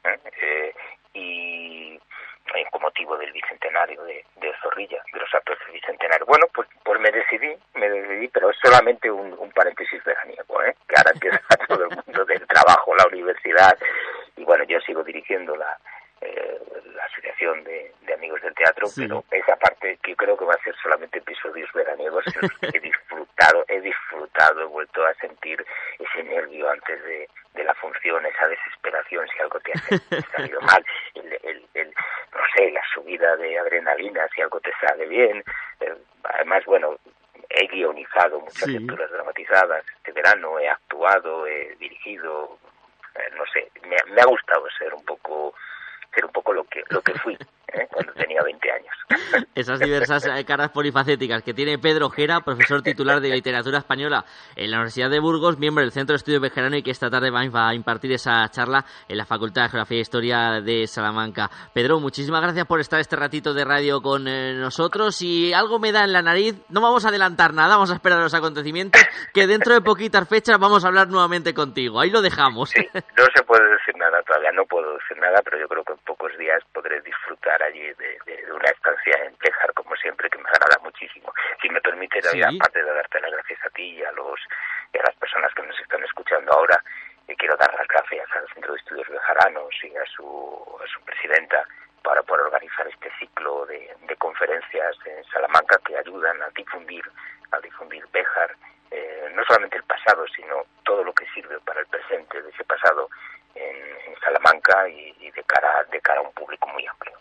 [0.04, 0.20] ¿eh?
[0.42, 0.76] Eh,
[1.14, 2.00] y
[2.56, 6.26] eh, con motivo del bicentenario de, de Zorrilla, de los actos del bicentenario.
[6.26, 10.76] Bueno, pues, pues me decidí, me decidí, pero es solamente un, un paréntesis veraniego, ¿eh?
[10.88, 13.78] que ahora empieza todo el mundo del trabajo, la universidad,
[14.36, 15.78] y bueno, yo sigo dirigiendo la,
[16.22, 16.60] eh,
[16.96, 19.02] la asociación de, de amigos del teatro, Sí.
[19.08, 23.64] pero esa parte que creo que va a ser solamente episodios veraniegos, que he disfrutado,
[23.68, 25.64] he disfrutado, he vuelto a sentir
[26.00, 30.84] ese nervio antes de, de la función, esa desesperación si algo te ha salido mal,
[31.16, 31.88] el, el, el,
[32.34, 35.44] no sé, la subida de adrenalina si algo te sale bien,
[35.82, 35.94] eh,
[36.24, 36.98] además, bueno,
[37.50, 38.78] he guionizado muchas Sí.
[38.78, 42.58] lecturas dramatizadas este verano, he actuado, he dirigido,
[43.16, 45.54] eh, no sé, me, me ha gustado ser un poco
[46.14, 47.38] ser un poco lo que lo que fui
[47.74, 47.88] ¿eh?
[47.92, 48.96] cuando tenía 20 años.
[49.56, 54.72] Esas diversas eh, caras polifacéticas que tiene Pedro Ojera, profesor titular de literatura española en
[54.72, 57.70] la Universidad de Burgos, miembro del Centro de Estudios Bejarano y que esta tarde va
[57.70, 61.50] a impartir esa charla en la Facultad de Geografía e Historia de Salamanca.
[61.74, 65.92] Pedro, muchísimas gracias por estar este ratito de radio con eh, nosotros y algo me
[65.92, 69.02] da en la nariz, no vamos a adelantar nada, vamos a esperar los acontecimientos,
[69.34, 72.00] que dentro de poquitas fechas vamos a hablar nuevamente contigo.
[72.00, 72.74] Ahí lo dejamos.
[73.18, 76.00] No se puede decir nada todavía, no puedo decir nada, pero yo creo que en
[76.00, 80.38] pocos días podré disfrutar allí de, de- de una estancia en Tejar, como siempre, que
[80.38, 81.34] me agrada muchísimo.
[81.62, 82.58] Si me permite, David, Sí.
[82.58, 84.40] aparte de darte las gracias a ti y a, los,
[84.94, 86.82] y a las personas que nos están escuchando ahora,
[87.28, 91.02] eh, quiero dar las gracias al Centro de Estudios Bejaranos y a su, a su
[91.04, 91.68] presidenta
[92.04, 97.04] para por organizar este ciclo de, de conferencias en Salamanca que ayudan a difundir,
[97.52, 98.56] a difundir Béjar,
[98.92, 102.64] eh, no solamente el pasado, sino todo lo que sirve para el presente de ese
[102.64, 103.10] pasado
[103.56, 103.76] en,
[104.08, 107.18] en Salamanca y, y de cara de cara a un público muy amplio.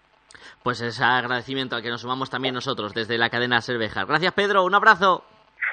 [0.62, 4.06] Pues ese agradecimiento al que nos sumamos también nosotros desde la cadena Cervejar.
[4.06, 5.24] Gracias Pedro, un abrazo.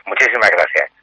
[0.06, 1.03] Muchísimas gracias.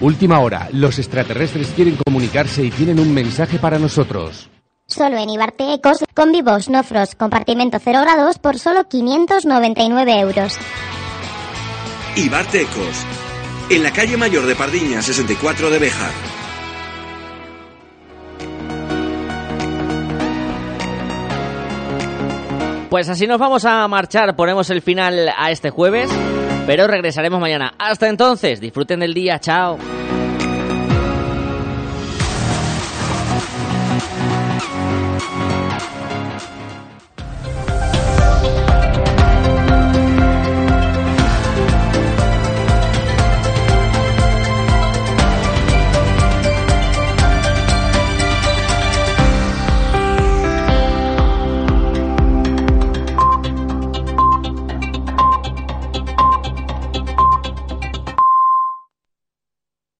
[0.00, 0.68] Última hora.
[0.72, 4.50] Los extraterrestres quieren comunicarse y tienen un mensaje para nosotros.
[4.86, 10.58] Solo en Ibarte Ecos, con vivos, no frost, compartimento 0 grados por solo 599 euros.
[12.14, 13.04] Ibarte Ecos.
[13.70, 16.12] En la calle Mayor de Pardiña, 64 de Béjar.
[22.90, 26.08] Pues así nos vamos a marchar, ponemos el final a este jueves,
[26.66, 27.74] pero regresaremos mañana.
[27.78, 29.78] Hasta entonces, disfruten del día, chao.